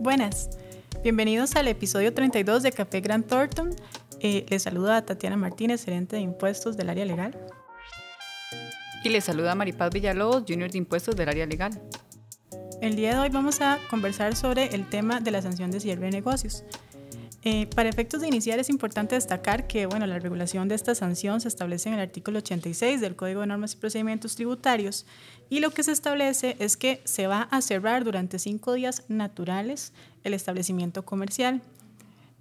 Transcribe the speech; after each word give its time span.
Buenas, 0.00 0.50
bienvenidos 1.02 1.56
al 1.56 1.66
episodio 1.66 2.14
32 2.14 2.62
de 2.62 2.70
Café 2.70 3.00
Grant 3.00 3.26
Thornton. 3.26 3.74
Eh, 4.20 4.46
les 4.48 4.62
saluda 4.62 4.98
a 4.98 5.04
Tatiana 5.04 5.36
Martínez, 5.36 5.84
gerente 5.84 6.14
de 6.14 6.22
impuestos 6.22 6.76
del 6.76 6.90
área 6.90 7.04
legal. 7.04 7.36
Y 9.02 9.08
les 9.08 9.24
saluda 9.24 9.52
a 9.52 9.54
Maripaz 9.56 9.90
Villalobos, 9.92 10.44
junior 10.46 10.70
de 10.70 10.78
impuestos 10.78 11.16
del 11.16 11.28
área 11.28 11.46
legal. 11.46 11.82
El 12.80 12.94
día 12.94 13.14
de 13.14 13.18
hoy 13.18 13.28
vamos 13.28 13.60
a 13.60 13.78
conversar 13.90 14.36
sobre 14.36 14.66
el 14.72 14.88
tema 14.88 15.18
de 15.18 15.32
la 15.32 15.42
sanción 15.42 15.72
de 15.72 15.80
cierre 15.80 16.06
de 16.06 16.12
negocios. 16.12 16.62
Eh, 17.50 17.66
para 17.74 17.88
efectos 17.88 18.20
de 18.20 18.28
iniciar 18.28 18.58
es 18.58 18.68
importante 18.68 19.14
destacar 19.14 19.66
que 19.66 19.86
bueno, 19.86 20.06
la 20.06 20.18
regulación 20.18 20.68
de 20.68 20.74
esta 20.74 20.94
sanción 20.94 21.40
se 21.40 21.48
establece 21.48 21.88
en 21.88 21.94
el 21.94 22.00
artículo 22.02 22.40
86 22.40 23.00
del 23.00 23.16
Código 23.16 23.40
de 23.40 23.46
Normas 23.46 23.72
y 23.72 23.78
Procedimientos 23.78 24.34
Tributarios 24.34 25.06
y 25.48 25.60
lo 25.60 25.70
que 25.70 25.82
se 25.82 25.92
establece 25.92 26.56
es 26.58 26.76
que 26.76 27.00
se 27.04 27.26
va 27.26 27.48
a 27.50 27.62
cerrar 27.62 28.04
durante 28.04 28.38
cinco 28.38 28.74
días 28.74 29.04
naturales 29.08 29.94
el 30.24 30.34
establecimiento 30.34 31.06
comercial. 31.06 31.62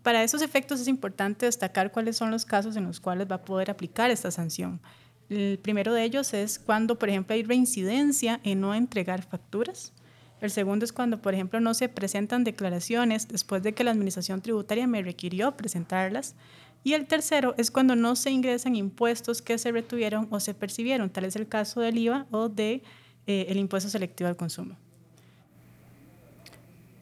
Para 0.03 0.25
esos 0.25 0.41
efectos 0.41 0.81
es 0.81 0.89
importante 0.89 1.45
destacar 1.45 1.93
cuáles 1.93 2.17
son 2.17 2.29
los 2.29 2.43
casos 2.43 2.75
en 2.75 2.83
los 2.83 2.99
cuales 2.99 3.31
va 3.31 3.35
a 3.35 3.45
poder 3.45 3.71
aplicar 3.71 4.11
esta 4.11 4.29
sanción. 4.29 4.81
El 5.29 5.57
primero 5.57 5.93
de 5.93 6.03
ellos 6.03 6.33
es 6.33 6.59
cuando, 6.59 6.99
por 6.99 7.07
ejemplo, 7.07 7.33
hay 7.33 7.43
reincidencia 7.43 8.41
en 8.43 8.59
no 8.59 8.75
entregar 8.75 9.23
facturas 9.23 9.93
el 10.39 10.51
segundo 10.51 10.85
es 10.85 10.93
cuando, 10.93 11.21
por 11.21 11.33
ejemplo, 11.33 11.59
no 11.59 11.73
se 11.73 11.89
presentan 11.89 12.43
declaraciones 12.43 13.27
después 13.27 13.63
de 13.63 13.73
que 13.73 13.83
la 13.83 13.91
Administración 13.91 14.41
Tributaria 14.41 14.87
me 14.87 15.01
requirió 15.01 15.57
presentarlas. 15.57 16.35
Y 16.83 16.93
el 16.93 17.07
tercero 17.07 17.55
es 17.57 17.71
cuando 17.71 17.95
no 17.95 18.15
se 18.15 18.29
ingresan 18.29 18.75
impuestos 18.75 19.41
que 19.41 19.57
se 19.57 19.71
retuvieron 19.71 20.27
o 20.29 20.39
se 20.39 20.53
percibieron. 20.53 21.09
Tal 21.09 21.25
es 21.25 21.35
el 21.35 21.47
caso 21.47 21.81
del 21.81 21.97
IVA 21.97 22.27
o 22.31 22.49
de, 22.49 22.83
eh, 23.25 23.47
el 23.49 23.57
impuesto 23.57 23.89
selectivo 23.89 24.29
al 24.29 24.37
consumo. 24.37 24.77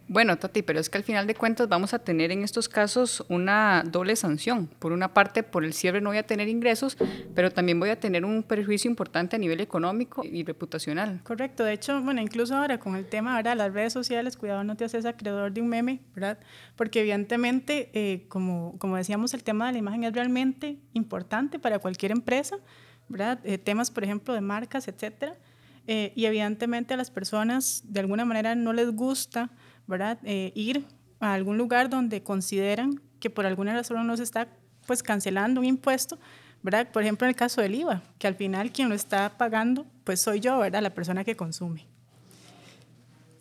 Bueno, 0.07 0.37
Tati, 0.37 0.61
pero 0.61 0.79
es 0.79 0.89
que 0.89 0.99
al 0.99 1.03
final 1.03 1.25
de 1.25 1.33
cuentas 1.33 1.67
vamos 1.67 1.95
a 1.95 1.99
tener 1.99 2.31
en 2.31 2.43
estos 2.43 2.69
casos 2.69 3.25
una 3.27 3.83
doble 3.85 4.15
sanción. 4.15 4.67
Por 4.67 4.91
una 4.91 5.15
parte, 5.15 5.41
por 5.41 5.65
el 5.65 5.73
cierre 5.73 5.99
no 5.99 6.09
voy 6.09 6.19
a 6.19 6.27
tener 6.27 6.47
ingresos, 6.47 6.95
pero 7.33 7.51
también 7.51 7.79
voy 7.79 7.89
a 7.89 7.99
tener 7.99 8.23
un 8.23 8.43
perjuicio 8.43 8.89
importante 8.89 9.35
a 9.35 9.39
nivel 9.39 9.61
económico 9.61 10.23
y 10.23 10.43
reputacional. 10.43 11.21
Correcto. 11.23 11.63
De 11.63 11.73
hecho, 11.73 12.01
bueno, 12.03 12.21
incluso 12.21 12.55
ahora 12.55 12.77
con 12.77 12.95
el 12.95 13.07
tema 13.07 13.41
de 13.41 13.55
las 13.55 13.73
redes 13.73 13.93
sociales, 13.93 14.37
cuidado 14.37 14.63
no 14.63 14.77
te 14.77 14.85
haces 14.85 15.05
acreedor 15.05 15.51
de 15.51 15.61
un 15.61 15.69
meme, 15.69 16.01
¿verdad? 16.13 16.37
Porque 16.75 16.99
evidentemente, 16.99 17.89
eh, 17.93 18.25
como, 18.27 18.75
como 18.77 18.97
decíamos, 18.97 19.33
el 19.33 19.43
tema 19.43 19.65
de 19.67 19.73
la 19.73 19.79
imagen 19.79 20.03
es 20.03 20.13
realmente 20.13 20.77
importante 20.93 21.57
para 21.57 21.79
cualquier 21.79 22.11
empresa, 22.11 22.57
¿verdad? 23.09 23.39
Eh, 23.43 23.57
temas, 23.57 23.89
por 23.89 24.03
ejemplo, 24.03 24.35
de 24.35 24.41
marcas, 24.41 24.87
etcétera. 24.87 25.35
Eh, 25.87 26.13
y 26.15 26.25
evidentemente 26.25 26.93
a 26.93 26.97
las 26.97 27.11
personas 27.11 27.83
de 27.85 27.99
alguna 27.99 28.25
manera 28.25 28.55
no 28.55 28.73
les 28.73 28.91
gusta 28.91 29.51
¿verdad? 29.87 30.19
Eh, 30.23 30.51
ir 30.55 30.85
a 31.19 31.33
algún 31.33 31.57
lugar 31.57 31.89
donde 31.89 32.23
consideran 32.23 33.01
que 33.19 33.29
por 33.29 33.45
alguna 33.45 33.73
razón 33.73 34.05
no 34.05 34.17
se 34.17 34.23
está 34.23 34.47
pues 34.85 35.01
cancelando 35.01 35.61
un 35.61 35.65
impuesto, 35.65 36.19
¿verdad? 36.61 36.91
Por 36.91 37.03
ejemplo, 37.03 37.25
en 37.25 37.29
el 37.29 37.35
caso 37.35 37.61
del 37.61 37.75
IVA, 37.75 38.03
que 38.19 38.27
al 38.27 38.35
final 38.35 38.71
quien 38.71 38.89
lo 38.89 38.95
está 38.95 39.37
pagando 39.37 39.85
pues 40.03 40.21
soy 40.21 40.39
yo, 40.39 40.59
¿verdad? 40.59 40.81
La 40.81 40.93
persona 40.93 41.23
que 41.23 41.35
consume. 41.35 41.85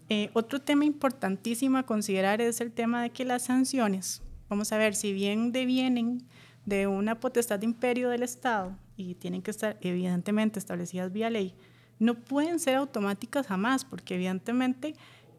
Eh, 0.09 0.31
otro 0.35 0.61
tema 0.61 0.85
importantísimo 0.85 1.79
a 1.79 1.85
considerar 1.85 2.41
es 2.41 2.61
el 2.61 2.73
tema 2.73 3.03
de 3.03 3.11
que 3.11 3.25
las 3.25 3.45
sanciones, 3.45 4.23
vamos 4.49 4.71
a 4.73 4.79
ver, 4.79 4.95
si 4.95 5.13
bien 5.13 5.53
devienen 5.53 6.23
de 6.67 6.87
una 6.87 7.21
potestad 7.21 7.59
de 7.59 7.67
imperio 7.67 8.11
del 8.11 8.23
Estado 8.23 8.77
y 8.97 9.15
tienen 9.15 9.43
que 9.43 9.51
estar 9.51 9.79
evidentemente 9.81 10.59
establecidas 10.59 11.13
vía 11.13 11.31
ley, 11.31 11.55
no 11.99 12.15
pueden 12.15 12.59
ser 12.59 12.77
automáticas 12.77 13.47
jamás, 13.47 13.85
porque 13.85 14.15
evidentemente 14.15 14.95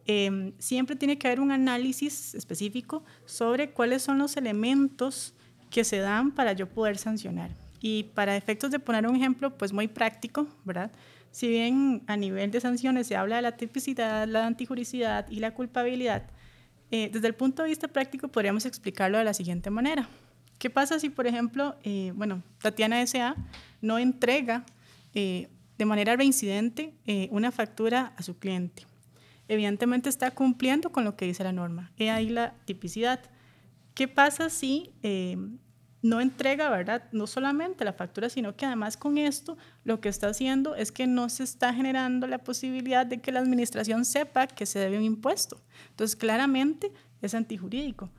Em, 0.07 0.53
siempre 0.59 0.95
tiene 0.95 1.17
que 1.17 1.27
haber 1.27 1.39
un 1.39 1.51
análisis 1.51 2.35
específico 2.35 3.03
sobre 3.25 3.71
cuáles 3.71 4.03
son 4.03 4.19
los 4.19 4.37
elementos 4.37 5.33
que 5.71 5.83
se 5.83 5.97
dan 5.97 6.31
para 6.31 6.53
yo 6.53 6.69
poder 6.69 6.97
sancionar. 6.97 7.49
Y 7.81 8.03
para 8.03 8.37
efectos 8.37 8.71
de 8.71 8.79
poner 8.79 9.07
un 9.07 9.15
ejemplo, 9.15 9.57
pues 9.57 9.73
muy 9.73 9.87
práctico, 9.87 10.47
¿verdad? 10.63 10.91
Si 11.31 11.47
bien 11.47 12.03
a 12.07 12.17
nivel 12.17 12.51
de 12.51 12.61
sanciones 12.61 13.07
se 13.07 13.15
habla 13.15 13.37
de 13.37 13.41
la 13.41 13.57
tipicidad, 13.57 14.27
la 14.27 14.45
antijuricidad 14.45 15.29
y 15.29 15.39
la 15.39 15.53
culpabilidad, 15.53 16.23
eh, 16.91 17.09
desde 17.11 17.27
el 17.27 17.35
punto 17.35 17.63
de 17.63 17.69
vista 17.69 17.87
práctico 17.87 18.27
podríamos 18.27 18.65
explicarlo 18.65 19.17
de 19.17 19.23
la 19.23 19.33
siguiente 19.33 19.69
manera. 19.69 20.07
¿Qué 20.59 20.69
pasa 20.69 20.99
si, 20.99 21.09
por 21.09 21.27
ejemplo, 21.27 21.75
eh, 21.83 22.13
bueno, 22.15 22.41
Tatiana 22.61 23.01
S.A. 23.01 23.35
no 23.81 23.99
entrega 23.99 24.65
eh, 25.13 25.49
de 25.77 25.85
manera 25.85 26.15
reincidente 26.15 26.93
una 27.31 27.51
factura 27.51 28.13
a 28.15 28.23
su 28.23 28.37
cliente? 28.37 28.85
Evidentemente 29.47 30.09
está 30.09 30.31
cumpliendo 30.31 30.91
con 30.91 31.03
lo 31.03 31.15
que 31.15 31.25
dice 31.25 31.43
la 31.43 31.51
norma. 31.51 31.91
He 31.97 32.09
ahí 32.09 32.29
la 32.29 32.55
tipicidad. 32.65 33.19
¿Qué 33.93 34.07
pasa 34.07 34.49
si 34.49 34.93
eh, 35.03 35.37
no 36.01 36.21
entrega, 36.21 36.69
verdad? 36.69 37.03
No 37.11 37.27
solamente 37.27 37.85
la 37.85 37.93
factura, 37.93 38.29
sino 38.29 38.55
que 38.55 38.65
además 38.65 38.97
con 38.97 39.17
esto 39.17 39.57
lo 39.83 40.01
que 40.01 40.09
está 40.09 40.27
haciendo 40.27 40.75
es 40.75 40.91
que 40.91 41.07
no 41.07 41.29
se 41.29 41.43
está 41.43 41.73
generando 41.73 42.27
la 42.27 42.39
posibilidad 42.39 43.05
de 43.05 43.21
que 43.21 43.31
la 43.31 43.39
administración 43.39 44.05
sepa 44.05 44.47
que 44.47 44.65
se 44.65 44.79
debe 44.79 44.97
un 44.97 45.03
impuesto. 45.03 45.61
Entonces, 45.89 46.15
claramente 46.15 46.91
es 47.21 47.33
antijurídico. 47.33 48.09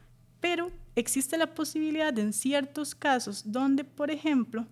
Pero 0.40 0.70
existe 0.94 1.38
la 1.38 1.54
posibilidad 1.54 2.16
en 2.18 2.32
ciertos 2.32 2.94
casos 2.94 3.52
donde, 3.52 3.84
por 3.84 4.10
ejemplo, 4.10 4.66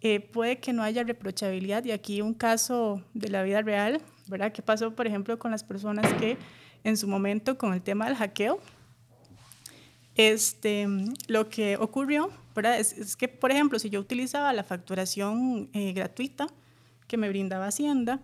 eh, 0.00 0.20
puede 0.20 0.58
que 0.58 0.72
no 0.72 0.82
haya 0.82 1.02
reprochabilidad, 1.04 1.84
y 1.84 1.90
aquí 1.90 2.20
un 2.20 2.34
caso 2.34 3.02
de 3.14 3.28
la 3.28 3.42
vida 3.42 3.62
real, 3.62 4.00
¿verdad? 4.28 4.52
¿Qué 4.52 4.62
pasó, 4.62 4.94
por 4.94 5.06
ejemplo, 5.06 5.38
con 5.38 5.50
las 5.50 5.64
personas 5.64 6.12
que 6.14 6.36
en 6.84 6.96
su 6.96 7.08
momento 7.08 7.58
con 7.58 7.72
el 7.72 7.82
tema 7.82 8.06
del 8.06 8.16
hackeo? 8.16 8.60
Este, 10.16 10.88
lo 11.28 11.48
que 11.50 11.76
ocurrió, 11.76 12.30
¿verdad? 12.54 12.78
Es, 12.80 13.16
que, 13.16 13.28
por 13.28 13.50
ejemplo, 13.50 13.78
si 13.78 13.90
yo 13.90 14.00
utilizaba 14.00 14.52
la 14.52 14.64
facturación 14.64 15.68
eh, 15.74 15.92
gratuita 15.92 16.46
que 17.06 17.16
me 17.16 17.28
brindaba 17.28 17.66
Hacienda, 17.66 18.20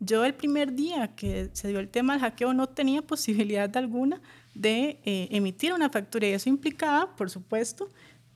yo 0.00 0.24
el 0.24 0.34
primer 0.34 0.74
día 0.74 1.14
que 1.14 1.50
se 1.52 1.68
dio 1.68 1.80
el 1.80 1.88
tema 1.88 2.14
del 2.14 2.22
hackeo 2.22 2.54
no 2.54 2.68
tenía 2.68 3.02
posibilidad 3.06 3.74
alguna 3.76 4.20
de 4.54 5.00
eh, 5.04 5.28
emitir 5.30 5.72
una 5.72 5.90
factura 5.90 6.26
y 6.26 6.32
eso 6.32 6.48
implicaba, 6.48 7.14
por 7.16 7.28
supuesto, 7.28 7.90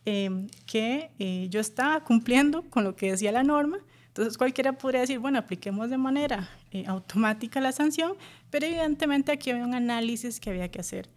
em, 0.05 0.49
que 0.67 1.11
eh, 1.19 1.47
yo 1.51 1.61
estaba 1.61 2.03
cumpliendo 2.05 2.63
con 2.71 2.85
lo 2.85 2.97
que 2.97 3.13
decía 3.13 3.33
la 3.33 3.43
norma 3.43 3.79
entonces 4.19 4.37
cualquiera 4.37 4.73
podría 4.73 5.03
decir, 5.03 5.21
bueno, 5.21 5.39
apliquemos 5.39 5.91
de 5.91 5.97
manera 5.97 6.49
eh, 6.73 6.83
automática 6.89 7.61
la 7.61 7.71
sanción, 7.71 8.15
pero 8.51 8.67
evidentemente 8.67 9.31
aquí 9.31 9.51
había 9.51 9.65
un 9.65 9.77
análisis 9.77 10.41
que 10.41 10.51
había 10.51 10.69
que 10.73 10.81
hacer. 10.81 11.09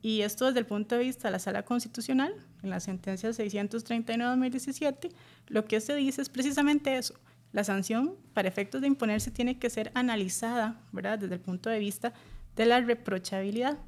Y 0.00 0.20
esto 0.20 0.46
desde 0.46 0.60
el 0.60 0.66
punto 0.66 0.94
de 0.94 1.02
vista 1.02 1.26
de 1.26 1.32
la 1.32 1.40
Sala 1.40 1.64
Constitucional, 1.64 2.32
en 2.62 2.70
la 2.70 2.78
sentencia 2.78 3.30
639-2017, 3.30 5.10
lo 5.48 5.64
que 5.64 5.80
se 5.80 5.96
dice 5.96 6.22
es 6.22 6.28
precisamente 6.28 6.96
eso. 6.96 7.14
La 7.50 7.64
sanción, 7.64 8.14
para 8.34 8.46
efectos 8.46 8.82
de 8.82 8.86
imponerse, 8.86 9.32
tiene 9.32 9.58
que 9.58 9.68
ser 9.68 9.90
analizada, 9.94 10.80
¿verdad?, 10.92 11.18
desde 11.18 11.34
el 11.34 11.40
punto 11.40 11.70
de 11.70 11.80
vista 11.80 12.12
de 12.54 12.66
la 12.66 12.80
reprochabilidad. 12.80 13.78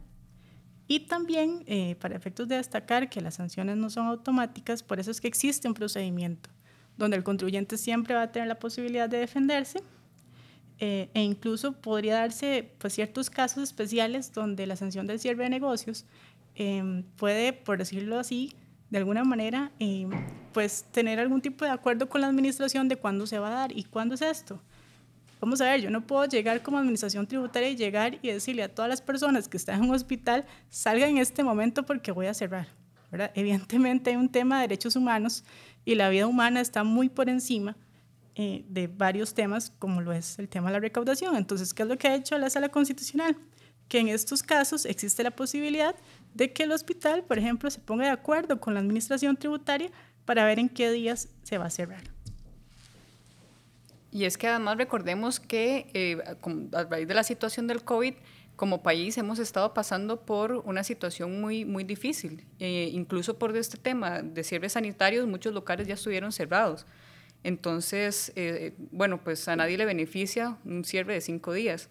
Y 0.88 1.06
también, 1.06 1.62
eh, 1.68 1.94
para 2.00 2.16
efectos 2.16 2.48
de 2.48 2.56
destacar 2.56 3.08
que 3.10 3.20
las 3.20 3.34
sanciones 3.34 3.76
no 3.76 3.90
son 3.90 4.08
automáticas, 4.08 4.82
por 4.82 4.98
eso 4.98 5.12
es 5.12 5.20
que 5.20 5.28
existe 5.28 5.68
un 5.68 5.74
procedimiento 5.74 6.50
donde 6.96 7.16
el 7.16 7.24
contribuyente 7.24 7.76
siempre 7.76 8.14
va 8.14 8.22
a 8.22 8.32
tener 8.32 8.48
la 8.48 8.58
posibilidad 8.58 9.08
de 9.08 9.18
defenderse 9.18 9.82
eh, 10.78 11.08
e 11.14 11.22
incluso 11.22 11.72
podría 11.72 12.16
darse 12.16 12.70
pues, 12.78 12.92
ciertos 12.92 13.30
casos 13.30 13.62
especiales 13.62 14.32
donde 14.32 14.66
la 14.66 14.76
sanción 14.76 15.06
del 15.06 15.18
cierre 15.18 15.44
de 15.44 15.50
negocios 15.50 16.04
em, 16.54 17.02
puede, 17.16 17.52
por 17.52 17.78
decirlo 17.78 18.18
así, 18.18 18.54
de 18.90 18.98
alguna 18.98 19.24
manera, 19.24 19.72
em, 19.78 20.10
pues 20.52 20.84
tener 20.92 21.18
algún 21.18 21.40
tipo 21.40 21.64
de 21.64 21.70
acuerdo 21.70 22.08
con 22.08 22.20
la 22.20 22.28
administración 22.28 22.88
de 22.88 22.96
cuándo 22.96 23.26
se 23.26 23.38
va 23.38 23.48
a 23.48 23.50
dar 23.50 23.76
y 23.76 23.84
cuándo 23.84 24.14
es 24.14 24.22
esto. 24.22 24.60
Vamos 25.40 25.60
a 25.60 25.64
ver, 25.64 25.80
yo 25.80 25.90
no 25.90 26.06
puedo 26.06 26.24
llegar 26.26 26.62
como 26.62 26.78
administración 26.78 27.26
tributaria 27.26 27.68
y 27.70 27.76
llegar 27.76 28.18
y 28.22 28.28
decirle 28.28 28.62
a 28.62 28.74
todas 28.74 28.88
las 28.88 29.02
personas 29.02 29.48
que 29.48 29.56
están 29.56 29.82
en 29.82 29.90
un 29.90 29.94
hospital, 29.94 30.46
salgan 30.70 31.10
en 31.10 31.18
este 31.18 31.42
momento 31.42 31.84
porque 31.84 32.12
voy 32.12 32.26
a 32.26 32.34
cerrar. 32.34 32.68
¿Verdad? 33.16 33.32
Evidentemente 33.34 34.10
hay 34.10 34.16
un 34.16 34.28
tema 34.28 34.56
de 34.56 34.62
derechos 34.62 34.96
humanos 34.96 35.44
y 35.84 35.94
la 35.94 36.08
vida 36.08 36.26
humana 36.26 36.60
está 36.60 36.84
muy 36.84 37.08
por 37.08 37.28
encima 37.28 37.76
eh, 38.34 38.64
de 38.68 38.86
varios 38.86 39.32
temas, 39.32 39.72
como 39.78 40.02
lo 40.02 40.12
es 40.12 40.38
el 40.38 40.48
tema 40.48 40.68
de 40.68 40.74
la 40.74 40.80
recaudación. 40.80 41.36
Entonces, 41.36 41.72
¿qué 41.72 41.82
es 41.82 41.88
lo 41.88 41.96
que 41.96 42.08
ha 42.08 42.14
hecho 42.14 42.36
la 42.36 42.50
Sala 42.50 42.68
Constitucional? 42.68 43.36
Que 43.88 44.00
en 44.00 44.08
estos 44.08 44.42
casos 44.42 44.84
existe 44.84 45.22
la 45.22 45.30
posibilidad 45.30 45.94
de 46.34 46.52
que 46.52 46.64
el 46.64 46.72
hospital, 46.72 47.22
por 47.24 47.38
ejemplo, 47.38 47.70
se 47.70 47.80
ponga 47.80 48.04
de 48.04 48.10
acuerdo 48.10 48.60
con 48.60 48.74
la 48.74 48.80
administración 48.80 49.36
tributaria 49.36 49.90
para 50.26 50.44
ver 50.44 50.58
en 50.58 50.68
qué 50.68 50.90
días 50.90 51.28
se 51.44 51.56
va 51.56 51.66
a 51.66 51.70
cerrar. 51.70 52.02
Y 54.10 54.24
es 54.24 54.36
que 54.36 54.48
además 54.48 54.76
recordemos 54.76 55.40
que 55.40 55.90
eh, 55.94 56.18
a 56.72 56.84
raíz 56.84 57.08
de 57.08 57.14
la 57.14 57.22
situación 57.22 57.66
del 57.66 57.84
COVID, 57.84 58.14
como 58.56 58.82
país 58.82 59.18
hemos 59.18 59.38
estado 59.38 59.74
pasando 59.74 60.24
por 60.24 60.52
una 60.64 60.82
situación 60.82 61.40
muy, 61.40 61.64
muy 61.64 61.84
difícil. 61.84 62.46
Eh, 62.58 62.90
incluso 62.92 63.38
por 63.38 63.56
este 63.56 63.76
tema 63.76 64.22
de 64.22 64.42
cierres 64.42 64.72
sanitarios, 64.72 65.26
muchos 65.26 65.52
locales 65.52 65.86
ya 65.86 65.94
estuvieron 65.94 66.32
cerrados. 66.32 66.86
Entonces, 67.44 68.32
eh, 68.34 68.74
bueno, 68.90 69.22
pues 69.22 69.46
a 69.46 69.56
nadie 69.56 69.76
le 69.76 69.84
beneficia 69.84 70.58
un 70.64 70.84
cierre 70.84 71.14
de 71.14 71.20
cinco 71.20 71.52
días. 71.52 71.90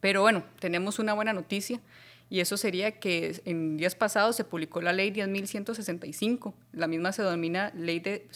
Pero 0.00 0.22
bueno, 0.22 0.44
tenemos 0.58 0.98
una 0.98 1.12
buena 1.12 1.32
noticia 1.32 1.80
y 2.30 2.40
eso 2.40 2.56
sería 2.56 2.92
que 2.92 3.40
en 3.44 3.76
días 3.76 3.94
pasados 3.94 4.36
se 4.36 4.44
publicó 4.44 4.80
la 4.80 4.92
ley 4.92 5.10
10.165. 5.10 6.54
La 6.72 6.86
misma 6.86 7.12
se 7.12 7.22
denomina 7.22 7.70
ley, 7.76 8.00
de 8.00 8.26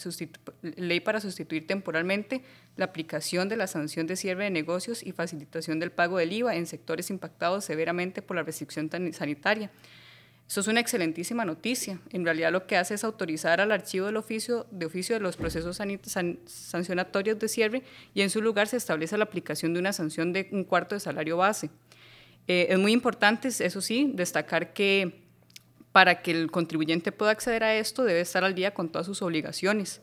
ley 0.61 0.99
para 0.99 1.19
sustituir 1.19 1.65
temporalmente 1.65 2.43
la 2.75 2.85
aplicación 2.85 3.49
de 3.49 3.57
la 3.57 3.65
sanción 3.65 4.05
de 4.05 4.15
cierre 4.15 4.43
de 4.43 4.51
negocios 4.51 5.01
y 5.03 5.13
facilitación 5.13 5.79
del 5.79 5.91
pago 5.91 6.19
del 6.19 6.31
IVA 6.31 6.55
en 6.55 6.67
sectores 6.67 7.09
impactados 7.09 7.65
severamente 7.65 8.21
por 8.21 8.35
la 8.35 8.43
restricción 8.43 8.89
sanitaria. 9.13 9.71
Eso 10.47 10.61
es 10.61 10.67
una 10.67 10.79
excelentísima 10.79 11.43
noticia. 11.43 11.99
En 12.11 12.23
realidad 12.23 12.53
lo 12.53 12.67
que 12.67 12.77
hace 12.77 12.93
es 12.93 13.03
autorizar 13.03 13.59
al 13.59 13.71
archivo 13.71 14.05
del 14.05 14.15
oficio 14.15 14.65
de 14.71 14.85
oficio 14.85 15.15
de 15.15 15.19
los 15.19 15.35
procesos 15.35 15.77
sancionatorios 16.45 17.37
de 17.37 17.47
cierre 17.49 17.83
y 18.13 18.21
en 18.21 18.29
su 18.29 18.41
lugar 18.41 18.67
se 18.67 18.77
establece 18.77 19.17
la 19.17 19.25
aplicación 19.25 19.73
de 19.73 19.79
una 19.79 19.91
sanción 19.91 20.31
de 20.31 20.47
un 20.51 20.63
cuarto 20.63 20.95
de 20.95 21.01
salario 21.01 21.35
base. 21.35 21.69
Eh, 22.47 22.67
es 22.69 22.79
muy 22.79 22.93
importante, 22.93 23.49
eso 23.49 23.81
sí, 23.81 24.11
destacar 24.13 24.73
que 24.73 25.23
para 25.91 26.21
que 26.21 26.31
el 26.31 26.51
contribuyente 26.51 27.11
pueda 27.11 27.31
acceder 27.31 27.63
a 27.63 27.75
esto 27.75 28.03
debe 28.03 28.21
estar 28.21 28.43
al 28.43 28.55
día 28.55 28.73
con 28.73 28.89
todas 28.89 29.05
sus 29.05 29.21
obligaciones. 29.21 30.01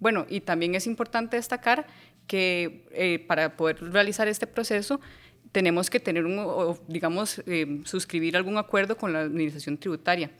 Bueno, 0.00 0.26
y 0.28 0.40
también 0.40 0.74
es 0.74 0.86
importante 0.86 1.36
destacar 1.36 1.86
que 2.26 2.88
eh, 2.92 3.24
para 3.26 3.56
poder 3.56 3.82
realizar 3.92 4.28
este 4.28 4.46
proceso 4.46 5.00
tenemos 5.52 5.88
que 5.90 6.00
tener 6.00 6.24
un, 6.26 6.78
digamos, 6.88 7.42
eh, 7.46 7.80
suscribir 7.84 8.36
algún 8.36 8.58
acuerdo 8.58 8.96
con 8.96 9.12
la 9.12 9.20
administración 9.20 9.78
tributaria. 9.78 10.30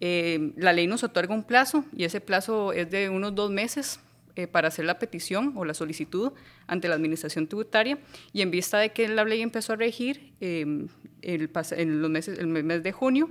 la 0.00 0.72
ley 0.72 0.86
nos 0.86 1.04
otorga 1.04 1.34
un 1.34 1.44
plazo 1.44 1.84
y 1.96 2.04
ese 2.04 2.20
plazo 2.20 2.72
es 2.72 2.90
de 2.90 3.08
unos 3.08 3.34
dos 3.34 3.50
meses 3.50 4.00
eh, 4.36 4.46
para 4.46 4.68
hacer 4.68 4.84
la 4.84 4.98
petición 4.98 5.54
o 5.56 5.64
la 5.64 5.72
solicitud 5.72 6.32
ante 6.66 6.88
la 6.88 6.94
Administración 6.94 7.48
Tributaria 7.48 7.98
y 8.34 8.42
en 8.42 8.50
vista 8.50 8.78
de 8.78 8.92
que 8.92 9.08
la 9.08 9.24
ley 9.24 9.40
empezó 9.40 9.72
a 9.72 9.76
regir 9.76 10.34
em, 10.40 10.88
en 11.22 12.02
los 12.02 12.10
meses, 12.10 12.38
el 12.38 12.46
mes 12.46 12.82
de 12.82 12.92
junio, 12.92 13.30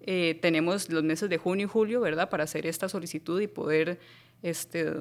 eh, 0.00 0.38
tenemos 0.40 0.88
los 0.88 1.04
meses 1.04 1.28
de 1.28 1.36
junio 1.36 1.66
y 1.66 1.68
julio, 1.68 2.00
¿verdad?, 2.00 2.30
para 2.30 2.44
hacer 2.44 2.64
esta 2.64 2.88
solicitud 2.88 3.38
y 3.40 3.48
poder 3.48 4.00
este, 4.42 4.94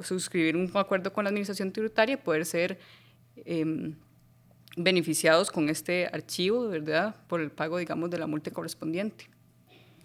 suscribir 0.00 0.56
un 0.56 0.70
acuerdo 0.74 1.12
con 1.12 1.24
la 1.24 1.28
Administración 1.28 1.70
Tributaria 1.70 2.14
y 2.14 2.16
poder 2.16 2.46
ser 2.46 2.78
em, 3.44 3.94
beneficiados 4.74 5.50
con 5.50 5.68
este 5.68 6.06
archivo, 6.06 6.68
¿verdad?, 6.68 7.14
por 7.26 7.42
el 7.42 7.50
pago, 7.50 7.76
digamos, 7.76 8.08
de 8.08 8.16
la 8.16 8.26
multa 8.26 8.50
correspondiente. 8.50 9.28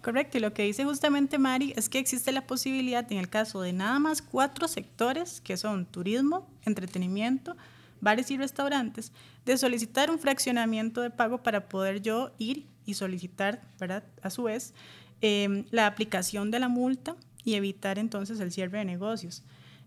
Correcto, 0.02 0.38
y 0.38 0.40
lo 0.40 0.54
que 0.54 0.62
dice 0.62 0.84
justamente 0.84 1.38
Mari 1.38 1.72
es 1.76 1.88
que 1.88 1.98
existe 1.98 2.30
la 2.30 2.46
posibilidad 2.46 3.10
en 3.10 3.18
el 3.18 3.28
caso 3.28 3.60
de 3.60 3.72
nada 3.72 3.98
más 3.98 4.22
cuatro 4.22 4.68
sectores, 4.68 5.40
que 5.40 5.56
son 5.56 5.86
turismo, 5.86 6.48
entretenimiento, 6.64 7.56
bares 8.00 8.30
y 8.30 8.36
restaurantes, 8.36 9.12
de 9.44 9.58
solicitar 9.58 10.10
un 10.10 10.18
fraccionamiento 10.18 11.00
de 11.00 11.10
pago 11.10 11.42
para 11.42 11.68
poder 11.68 12.00
yo 12.00 12.32
ir 12.38 12.66
y 12.86 12.94
solicitar, 12.94 13.60
¿verdad? 13.80 14.04
A 14.22 14.30
su 14.30 14.44
vez, 14.44 14.72
em, 15.20 15.64
la 15.72 15.86
aplicación 15.86 16.50
de 16.52 16.60
la 16.60 16.68
multa 16.68 17.16
y 17.44 17.54
evitar 17.54 17.98
entonces 17.98 18.38
el 18.40 18.52
cierre 18.52 18.78
de 18.78 18.84
negocios. 18.84 19.42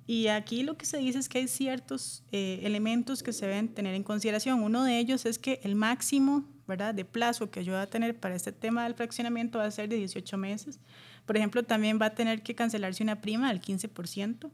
Y 0.08 0.28
aquí 0.28 0.64
lo 0.64 0.76
que 0.78 0.86
se 0.86 0.98
dice 0.98 1.20
es 1.20 1.30
que 1.30 1.40
hay 1.40 1.48
ciertos 1.48 2.24
eh, 2.32 2.60
elementos 2.64 3.24
que 3.24 3.32
se 3.32 3.46
deben 3.46 3.70
tener 3.70 3.96
en 3.96 4.04
consideración. 4.04 4.62
Uno 4.62 4.84
de 4.84 5.00
ellos 5.00 5.26
es 5.26 5.40
que 5.40 5.62
el 5.64 5.76
máximo 5.76 6.44
¿verdad? 6.72 6.96
de 6.96 7.06
plazo 7.06 7.52
que 7.52 7.64
yo 7.64 7.74
voy 7.74 7.82
a 7.82 7.88
tener 7.88 8.18
para 8.18 8.34
este 8.34 8.52
tema 8.52 8.86
del 8.86 8.96
fraccionamiento 8.96 9.60
va 9.60 9.66
a 9.66 9.72
ser 9.72 9.90
de 9.90 9.98
18 9.98 10.38
meses. 10.38 10.80
Por 11.26 11.36
ejemplo, 11.36 11.64
también 11.64 12.00
va 12.02 12.08
a 12.08 12.16
tener 12.16 12.42
que 12.44 12.56
cancelarse 12.56 13.04
una 13.04 13.20
prima 13.20 13.50
del 13.50 13.62
15%. 13.62 14.50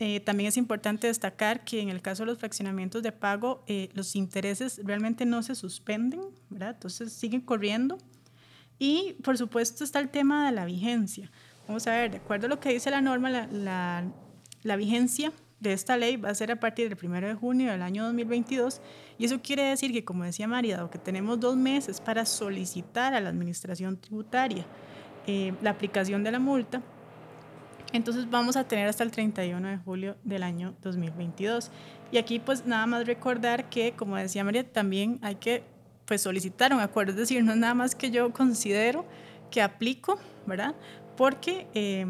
Eh, 0.00 0.20
también 0.20 0.48
es 0.48 0.56
importante 0.56 1.06
destacar 1.06 1.64
que 1.64 1.80
en 1.80 1.90
el 1.90 2.00
caso 2.00 2.22
de 2.22 2.28
los 2.28 2.38
fraccionamientos 2.38 3.02
de 3.02 3.12
pago, 3.12 3.62
eh, 3.66 3.90
los 3.92 4.16
intereses 4.16 4.80
realmente 4.82 5.26
no 5.26 5.42
se 5.42 5.54
suspenden, 5.54 6.22
¿verdad? 6.48 6.70
entonces 6.74 7.12
siguen 7.12 7.42
corriendo. 7.42 7.98
Y 8.78 9.16
por 9.22 9.36
supuesto 9.36 9.84
está 9.84 10.00
el 10.00 10.08
tema 10.08 10.46
de 10.46 10.52
la 10.52 10.64
vigencia. 10.64 11.30
Vamos 11.68 11.86
a 11.86 11.92
ver, 11.92 12.10
de 12.10 12.16
acuerdo 12.16 12.46
a 12.46 12.48
lo 12.48 12.58
que 12.58 12.70
dice 12.70 12.90
la 12.90 13.02
norma, 13.02 13.28
la, 13.28 13.46
la, 13.48 14.04
la 14.62 14.76
vigencia 14.76 15.30
de 15.60 15.72
esta 15.72 15.96
ley 15.96 16.16
va 16.16 16.30
a 16.30 16.34
ser 16.34 16.52
a 16.52 16.60
partir 16.60 16.88
del 16.88 16.98
1 17.02 17.20
de 17.20 17.34
junio 17.34 17.70
del 17.70 17.82
año 17.82 18.04
2022 18.04 18.80
y 19.18 19.24
eso 19.24 19.40
quiere 19.42 19.62
decir 19.62 19.92
que, 19.92 20.04
como 20.04 20.24
decía 20.24 20.46
María, 20.46 20.88
que 20.90 20.98
tenemos 20.98 21.40
dos 21.40 21.56
meses 21.56 22.00
para 22.00 22.26
solicitar 22.26 23.14
a 23.14 23.20
la 23.20 23.30
Administración 23.30 23.96
Tributaria 23.96 24.66
eh, 25.26 25.54
la 25.62 25.70
aplicación 25.70 26.22
de 26.22 26.32
la 26.32 26.38
multa, 26.38 26.82
entonces 27.94 28.28
vamos 28.28 28.56
a 28.56 28.64
tener 28.64 28.88
hasta 28.88 29.04
el 29.04 29.12
31 29.12 29.68
de 29.68 29.76
julio 29.78 30.16
del 30.24 30.42
año 30.42 30.74
2022. 30.82 31.70
Y 32.10 32.18
aquí 32.18 32.40
pues 32.40 32.66
nada 32.66 32.86
más 32.86 33.06
recordar 33.06 33.68
que, 33.68 33.92
como 33.92 34.16
decía 34.16 34.42
María, 34.42 34.68
también 34.68 35.20
hay 35.22 35.36
que 35.36 35.62
pues 36.04 36.20
solicitar 36.20 36.74
un 36.74 36.80
acuerdo, 36.80 37.12
es 37.12 37.18
decir, 37.18 37.42
no 37.44 37.52
es 37.52 37.58
nada 37.58 37.72
más 37.72 37.94
que 37.94 38.10
yo 38.10 38.32
considero 38.32 39.06
que 39.48 39.62
aplico, 39.62 40.18
¿verdad? 40.44 40.74
Porque 41.16 41.68
eh, 41.72 42.04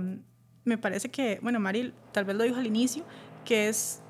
me 0.65 0.79
parece 0.79 1.11
que, 1.11 1.39
bueno, 1.43 1.61
Mari 1.61 1.93
tal 2.13 2.25
vez 2.25 2.35
lo 2.35 2.45
dijo 2.45 2.57
al 2.57 2.67
inicio, 2.67 3.05
que 3.45 3.69
es, 3.69 4.01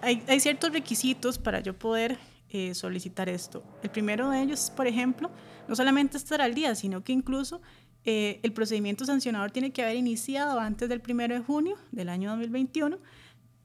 hay, 0.00 0.22
hay 0.26 0.40
ciertos 0.40 0.72
requisitos 0.72 1.38
para 1.38 1.60
yo 1.60 1.78
poder 1.78 2.18
eh, 2.50 2.74
solicitar 2.74 3.28
esto. 3.28 3.62
El 3.82 3.90
primero 3.90 4.30
de 4.30 4.40
ellos, 4.40 4.72
por 4.74 4.86
ejemplo, 4.86 5.30
no 5.68 5.76
solamente 5.76 6.16
estar 6.16 6.40
al 6.40 6.54
día, 6.54 6.74
sino 6.74 7.04
que 7.04 7.12
incluso 7.12 7.60
eh, 8.06 8.40
el 8.42 8.54
procedimiento 8.54 9.04
sancionador 9.04 9.50
tiene 9.50 9.70
que 9.70 9.82
haber 9.82 9.96
iniciado 9.96 10.58
antes 10.58 10.88
del 10.88 11.02
primero 11.02 11.34
de 11.34 11.42
junio 11.42 11.76
del 11.92 12.08
año 12.08 12.30
2021. 12.30 12.98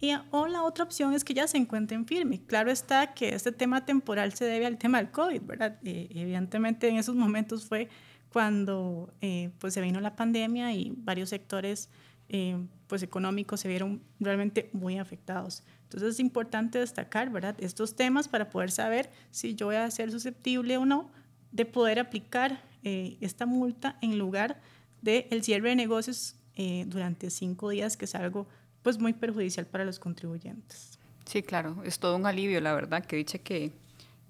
Y, 0.02 0.12
o 0.32 0.48
la 0.48 0.64
otra 0.64 0.84
opción 0.84 1.14
es 1.14 1.24
que 1.24 1.34
ya 1.34 1.48
se 1.48 1.56
encuentren 1.56 2.06
firme. 2.06 2.42
Claro 2.46 2.72
está 2.72 3.14
que 3.14 3.30
este 3.34 3.54
tema 3.54 3.86
temporal 3.86 4.34
se 4.34 4.44
debe 4.44 4.66
al 4.66 4.78
tema 4.78 4.98
del 4.98 5.12
COVID, 5.12 5.44
¿verdad? 5.44 5.80
Eh, 5.86 6.10
evidentemente 6.14 6.90
en 6.90 6.98
esos 6.98 7.16
momentos 7.16 7.64
fue 7.64 7.88
cuando 8.34 9.14
pues 9.60 9.76
se 9.76 9.80
vino 9.82 10.02
la 10.02 10.16
pandemia 10.16 10.74
y 10.74 10.92
varios 10.98 11.30
sectores 11.30 11.90
eh, 12.30 12.58
pues 12.88 13.04
económicos 13.04 13.60
se 13.60 13.68
vieron 13.68 14.02
realmente 14.20 14.70
muy 14.74 14.98
afectados. 14.98 15.64
Entonces 15.84 16.14
es 16.14 16.20
importante 16.20 16.80
destacar, 16.80 17.30
¿verdad? 17.30 17.56
Estos 17.60 17.96
temas 17.96 18.28
para 18.28 18.50
poder 18.50 18.72
saber 18.72 19.10
si 19.32 19.56
yo 19.56 19.68
voy 19.68 19.76
a 19.76 19.90
ser 19.92 20.12
susceptible 20.12 20.78
o 20.78 20.86
no 20.86 21.12
de 21.52 21.66
poder 21.66 22.00
aplicar 22.00 22.62
eh, 22.84 23.18
esta 23.22 23.46
multa 23.46 23.98
en 24.02 24.18
lugar 24.18 24.60
del 25.02 25.26
el 25.30 25.44
cierre 25.44 25.70
de 25.70 25.76
negocios 25.76 26.36
eh, 26.56 26.86
durante 26.88 27.30
cinco 27.30 27.70
días, 27.70 27.98
que 27.98 28.06
es 28.06 28.16
algo 28.16 28.48
pues 28.82 29.00
muy 29.00 29.14
perjudicial 29.14 29.66
para 29.66 29.86
los 29.86 30.00
contribuyentes. 30.00 31.00
Sí, 31.26 31.42
claro, 31.42 31.82
es 31.86 32.00
todo 32.00 32.16
un 32.16 32.26
alivio, 32.26 32.60
la 32.60 32.74
verdad, 32.74 33.06
que 33.06 33.16
dice 33.16 33.40
que 33.40 33.72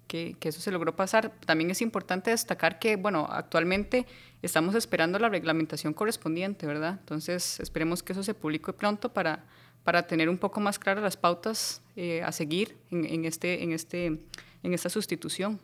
que, 0.06 0.36
eso 0.42 0.60
se 0.60 0.70
logró 0.70 0.94
pasar. 0.96 1.32
También 1.46 1.70
es 1.70 1.80
importante 1.82 2.30
destacar 2.30 2.78
que, 2.78 2.96
bueno, 2.96 3.26
actualmente 3.30 4.06
estamos 4.42 4.74
esperando 4.74 5.18
la 5.18 5.28
reglamentación 5.28 5.94
correspondiente, 5.94 6.66
¿verdad? 6.66 6.98
Entonces, 7.00 7.60
esperemos 7.60 8.02
que 8.02 8.12
eso 8.12 8.22
se 8.22 8.34
publique 8.34 8.72
pronto 8.72 9.12
para, 9.12 9.44
para 9.82 10.06
tener 10.06 10.28
un 10.28 10.38
poco 10.38 10.60
más 10.60 10.78
claras 10.78 11.02
las 11.02 11.16
pautas 11.16 11.82
eh, 11.96 12.22
a 12.22 12.32
seguir 12.32 12.76
en, 12.90 13.24
este, 13.24 13.62
en, 13.62 13.72
este, 13.72 14.06
en 14.06 14.74
esta 14.74 14.88
sustitución. 14.88 15.60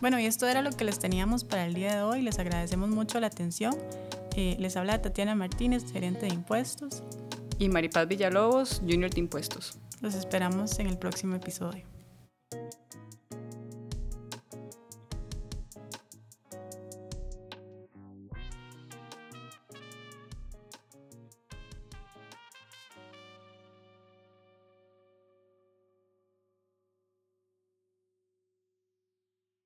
Bueno, 0.00 0.20
y 0.20 0.26
esto 0.26 0.46
era 0.46 0.60
lo 0.60 0.70
que 0.70 0.84
les 0.84 0.98
teníamos 0.98 1.44
para 1.44 1.66
el 1.66 1.74
día 1.74 1.96
de 1.96 2.02
hoy. 2.02 2.22
Les 2.22 2.38
agradecemos 2.38 2.90
mucho 2.90 3.18
la 3.18 3.28
atención. 3.28 3.74
Eh, 4.36 4.56
les 4.58 4.76
habla 4.76 5.00
Tatiana 5.00 5.34
Martínez, 5.34 5.90
gerente 5.90 6.26
de 6.26 6.34
impuestos. 6.34 7.02
Y 7.58 7.70
Maripaz 7.70 8.06
Villalobos, 8.06 8.80
junior 8.80 9.10
de 9.10 9.20
impuestos. 9.20 9.78
Los 10.02 10.14
esperamos 10.14 10.78
en 10.78 10.88
el 10.88 10.98
próximo 10.98 11.36
episodio. 11.36 11.95